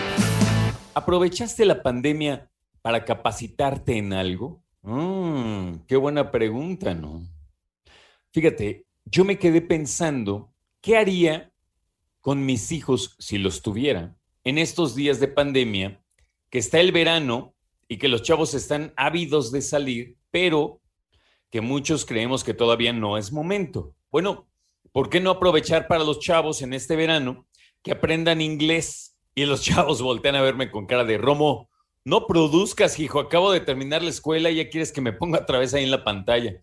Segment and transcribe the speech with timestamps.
[0.96, 2.50] ¿Aprovechaste la pandemia
[2.82, 4.64] para capacitarte en algo?
[4.82, 7.22] Mmm, qué buena pregunta, ¿no?
[8.32, 11.54] Fíjate, yo me quedé pensando, ¿qué haría
[12.20, 16.04] con mis hijos si los tuviera en estos días de pandemia,
[16.50, 17.54] que está el verano
[17.88, 20.82] y que los chavos están ávidos de salir, pero
[21.52, 23.94] que muchos creemos que todavía no es momento?
[24.14, 24.48] Bueno,
[24.92, 27.48] ¿por qué no aprovechar para los chavos en este verano
[27.82, 29.18] que aprendan inglés?
[29.34, 31.72] Y los chavos voltean a verme con cara de Romo,
[32.06, 35.58] no produzcas, hijo, acabo de terminar la escuela y ya quieres que me ponga otra
[35.58, 36.62] vez ahí en la pantalla.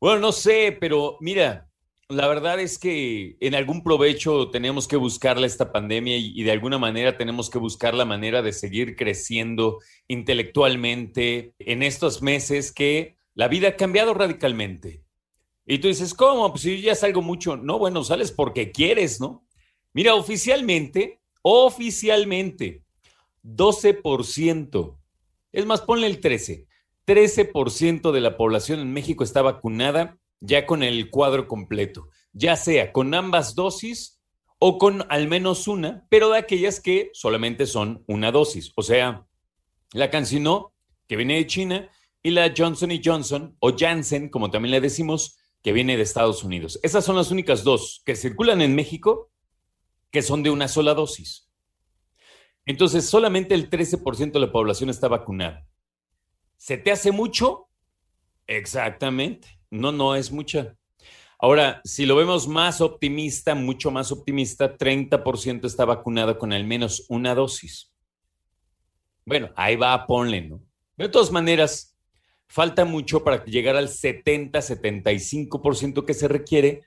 [0.00, 1.70] Bueno, no sé, pero mira,
[2.08, 6.78] la verdad es que en algún provecho tenemos que buscarle esta pandemia y, de alguna
[6.78, 9.78] manera tenemos que buscar la manera de seguir creciendo
[10.08, 15.04] intelectualmente en estos meses que la vida ha cambiado radicalmente.
[15.70, 16.50] Y tú dices, ¿cómo?
[16.50, 17.56] Pues si ya salgo mucho.
[17.56, 19.46] No, bueno, sales porque quieres, ¿no?
[19.92, 22.82] Mira, oficialmente, oficialmente,
[23.44, 24.98] 12%.
[25.52, 26.66] Es más, ponle el 13.
[27.06, 32.90] 13% de la población en México está vacunada ya con el cuadro completo, ya sea
[32.90, 34.20] con ambas dosis
[34.58, 38.72] o con al menos una, pero de aquellas que solamente son una dosis.
[38.74, 39.24] O sea,
[39.92, 40.72] la CanSino,
[41.06, 41.90] que viene de China,
[42.24, 46.80] y la Johnson Johnson, o Janssen, como también le decimos, que viene de Estados Unidos.
[46.82, 49.30] Esas son las únicas dos que circulan en México
[50.10, 51.48] que son de una sola dosis.
[52.66, 55.66] Entonces, solamente el 13% de la población está vacunada.
[56.56, 57.68] ¿Se te hace mucho?
[58.46, 59.48] Exactamente.
[59.70, 60.76] No, no es mucha.
[61.38, 67.06] Ahora, si lo vemos más optimista, mucho más optimista, 30% está vacunado con al menos
[67.08, 67.92] una dosis.
[69.24, 70.60] Bueno, ahí va, ponle, ¿no?
[70.96, 71.96] De todas maneras,
[72.50, 76.82] falta mucho para llegar al 70-75% que se requiere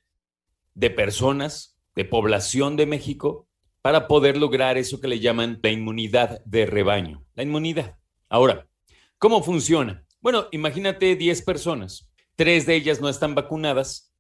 [0.74, 3.48] de personas, de población de México,
[3.82, 7.26] para poder lograr eso que le llaman la inmunidad de rebaño.
[7.34, 7.98] La inmunidad.
[8.28, 8.68] Ahora,
[9.18, 10.06] ¿cómo funciona?
[10.20, 14.14] Bueno, imagínate 10 personas, tres de ellas no están vacunadas,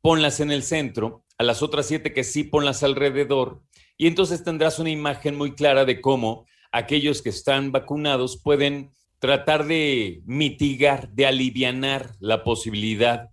[0.00, 3.60] ponlas en el centro, a las otras siete que sí ponlas alrededor,
[3.98, 8.92] y entonces tendrás una imagen muy clara de cómo aquellos que están vacunados pueden
[9.26, 13.30] tratar de mitigar, de alivianar la posibilidad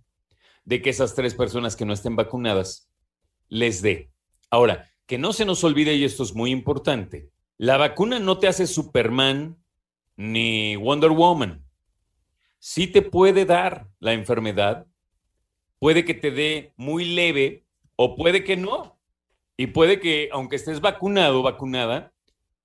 [0.64, 2.90] de que esas tres personas que no estén vacunadas
[3.48, 4.10] les dé.
[4.50, 8.48] Ahora, que no se nos olvide, y esto es muy importante, la vacuna no te
[8.48, 9.56] hace Superman
[10.16, 11.64] ni Wonder Woman.
[12.58, 14.88] Sí te puede dar la enfermedad,
[15.78, 18.98] puede que te dé muy leve o puede que no.
[19.56, 22.12] Y puede que, aunque estés vacunado o vacunada,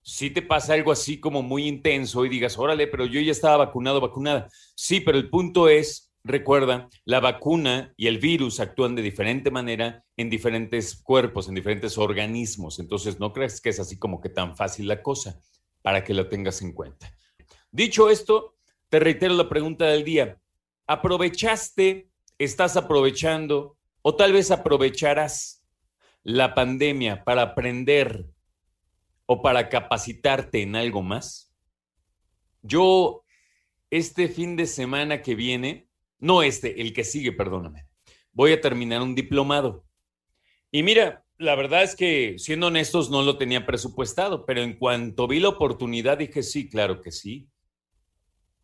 [0.02, 3.58] si te pasa algo así como muy intenso y digas, órale, pero yo ya estaba
[3.58, 4.50] vacunado, vacunada.
[4.76, 10.04] Sí, pero el punto es, recuerda, la vacuna y el virus actúan de diferente manera
[10.18, 12.80] en diferentes cuerpos, en diferentes organismos.
[12.80, 15.40] Entonces, no crees que es así como que tan fácil la cosa,
[15.82, 17.12] para que lo tengas en cuenta.
[17.72, 18.56] Dicho esto,
[18.90, 20.40] te reitero la pregunta del día.
[20.88, 25.64] ¿Aprovechaste, estás aprovechando o tal vez aprovecharás
[26.24, 28.26] la pandemia para aprender
[29.32, 31.54] o para capacitarte en algo más?
[32.64, 33.24] Yo,
[33.92, 37.86] este fin de semana que viene, no este, el que sigue, perdóname,
[38.32, 39.86] voy a terminar un diplomado.
[40.72, 45.28] Y mira, la verdad es que, siendo honestos, no lo tenía presupuestado, pero en cuanto
[45.28, 47.48] vi la oportunidad, dije, sí, claro que sí.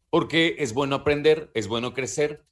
[0.09, 2.43] Porque es bueno aprender, es bueno crecer,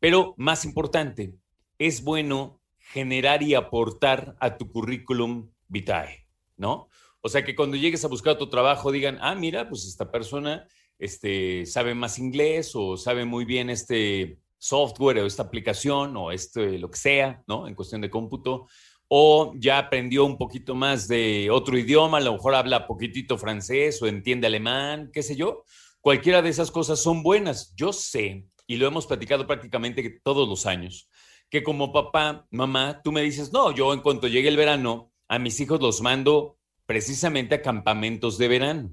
[0.00, 1.36] pero más importante,
[1.78, 6.26] es bueno generar y aportar a tu currículum vitae,
[6.56, 6.88] ¿no?
[7.22, 10.66] O sea, que cuando llegues a buscar tu trabajo digan, ah, mira, pues esta persona
[10.98, 16.78] este, sabe más inglés o sabe muy bien este software o esta aplicación o este,
[16.78, 17.66] lo que sea, ¿no?
[17.66, 18.68] En cuestión de cómputo.
[19.08, 24.00] O ya aprendió un poquito más de otro idioma, a lo mejor habla poquitito francés
[24.00, 25.64] o entiende alemán, qué sé yo.
[26.00, 27.74] Cualquiera de esas cosas son buenas.
[27.74, 31.10] Yo sé, y lo hemos platicado prácticamente todos los años,
[31.50, 35.40] que como papá, mamá, tú me dices, no, yo en cuanto llegue el verano, a
[35.40, 36.59] mis hijos los mando
[36.90, 38.90] precisamente a campamentos de verano.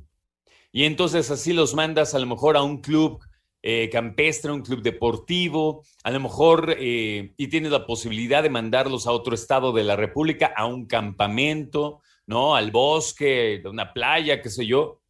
[0.72, 3.20] Y entonces así los mandas a lo mejor a un club
[3.64, 9.08] eh, campestre, un club deportivo, a lo mejor, eh, y tienes la posibilidad de mandarlos
[9.08, 12.56] a otro estado de la República, a un campamento, ¿no?
[12.56, 15.02] Al bosque, a una playa, qué sé yo.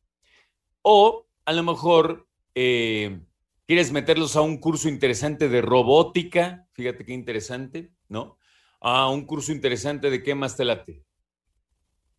[0.81, 2.25] O a lo mejor
[2.55, 3.19] eh,
[3.65, 8.37] quieres meterlos a un curso interesante de robótica, fíjate qué interesante, ¿no?
[8.79, 11.06] A un curso interesante de qué más te late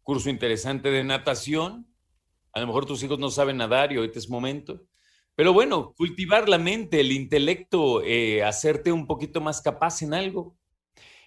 [0.09, 1.87] curso interesante de natación.
[2.55, 4.87] A lo mejor tus hijos no saben nadar y ahorita es momento.
[5.35, 10.57] Pero bueno, cultivar la mente, el intelecto, eh, hacerte un poquito más capaz en algo.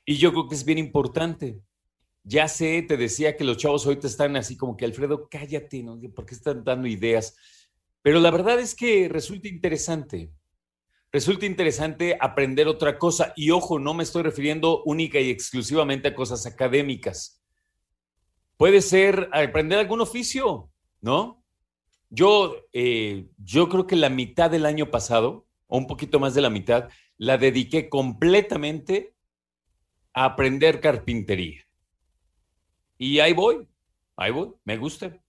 [0.04, 1.62] Y yo creo que es bien importante.
[2.24, 6.00] Ya sé, te decía que los chavos ahorita están así como que, Alfredo, cállate, ¿no?
[6.16, 7.36] ¿Por qué están dando ideas?
[8.02, 10.32] Pero la verdad es que resulta interesante.
[11.12, 13.32] Resulta interesante aprender otra cosa.
[13.36, 17.41] Y ojo, no me estoy refiriendo única y exclusivamente a cosas académicas.
[18.62, 20.70] Puede ser aprender algún oficio,
[21.02, 21.44] ¿no?
[22.12, 26.42] Yo, eh, yo creo que la mitad del año pasado, o un poquito más de
[26.42, 26.88] la mitad,
[27.18, 29.16] la dediqué completamente
[30.14, 31.66] a aprender carpintería.
[33.00, 33.68] Y ahí voy,
[34.16, 35.20] ahí voy, me gusta.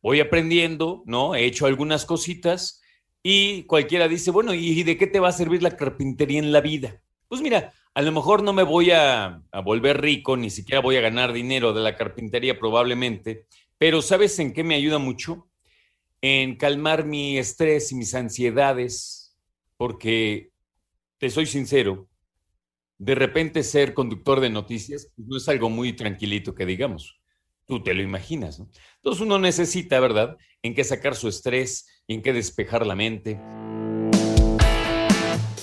[0.00, 1.34] Voy aprendiendo, ¿no?
[1.34, 2.80] He hecho algunas cositas
[3.22, 6.62] y cualquiera dice, bueno, ¿y de qué te va a servir la carpintería en la
[6.62, 7.02] vida?
[7.28, 11.00] Pues mira, a lo mejor no me voy a, volver rico, ni siquiera voy a
[11.00, 13.46] ganar dinero de la carpintería probablemente,
[13.76, 15.48] pero ¿sabes en qué me ayuda mucho?
[16.20, 19.36] En calmar mi estrés y mis ansiedades,
[19.76, 20.50] porque
[21.18, 22.08] te soy sincero,
[22.98, 27.20] de repente ser conductor de noticias pues, no es algo muy tranquilito que digamos.
[27.66, 28.70] Tú te lo imaginas, ¿no?
[28.96, 33.38] Entonces uno necesita, ¿verdad?, en qué sacar su estrés en qué despejar la mente.